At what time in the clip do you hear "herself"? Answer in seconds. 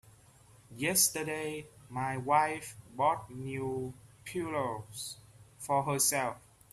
5.83-6.37